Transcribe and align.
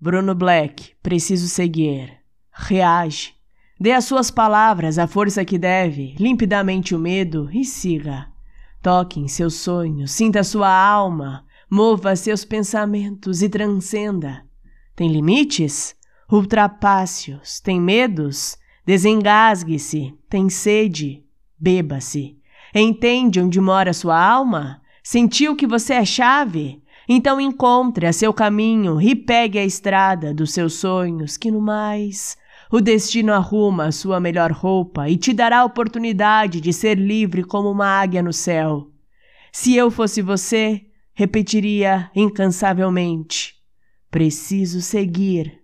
Bruno 0.00 0.32
Black, 0.32 0.92
preciso 1.02 1.48
seguir. 1.48 2.18
Reage. 2.52 3.34
Dê 3.80 3.92
às 3.92 4.04
suas 4.04 4.30
palavras 4.30 4.96
a 4.96 5.08
força 5.08 5.44
que 5.44 5.58
deve, 5.58 6.14
limpidamente 6.20 6.94
o 6.94 6.98
medo 6.98 7.48
e 7.52 7.64
siga. 7.64 8.28
Toque 8.80 9.18
em 9.18 9.26
seus 9.26 9.54
sonhos, 9.54 10.12
sinta 10.12 10.44
sua 10.44 10.70
alma, 10.70 11.44
mova 11.68 12.14
seus 12.14 12.44
pensamentos 12.44 13.42
e 13.42 13.48
transcenda. 13.48 14.44
Tem 14.94 15.10
limites? 15.10 15.96
Ultrapasse-os. 16.30 17.58
Tem 17.60 17.80
medos? 17.80 18.56
Desengasgue-se. 18.86 20.14
Tem 20.28 20.48
sede? 20.48 21.24
Beba-se. 21.58 22.38
Entende 22.72 23.40
onde 23.40 23.60
mora 23.60 23.92
sua 23.92 24.20
alma? 24.20 24.80
Sentiu 25.02 25.56
que 25.56 25.66
você 25.66 25.94
é 25.94 26.04
chave? 26.04 26.82
Então 27.08 27.40
encontre 27.40 28.06
a 28.06 28.12
seu 28.12 28.34
caminho 28.34 29.00
e 29.00 29.14
pegue 29.14 29.58
a 29.58 29.64
estrada 29.64 30.34
dos 30.34 30.52
seus 30.52 30.74
sonhos, 30.74 31.38
que 31.38 31.50
no 31.50 31.60
mais 31.60 32.36
o 32.70 32.82
destino 32.82 33.32
arruma 33.32 33.86
a 33.86 33.92
sua 33.92 34.20
melhor 34.20 34.52
roupa 34.52 35.08
e 35.08 35.16
te 35.16 35.32
dará 35.32 35.60
a 35.60 35.64
oportunidade 35.64 36.60
de 36.60 36.70
ser 36.70 36.98
livre 36.98 37.42
como 37.42 37.70
uma 37.70 37.86
águia 37.86 38.22
no 38.22 38.32
céu. 38.32 38.90
Se 39.50 39.74
eu 39.74 39.90
fosse 39.90 40.20
você, 40.20 40.82
repetiria 41.14 42.10
incansavelmente: 42.14 43.54
preciso 44.10 44.82
seguir 44.82 45.58